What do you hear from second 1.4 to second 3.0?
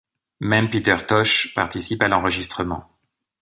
participe à l'enregistrement.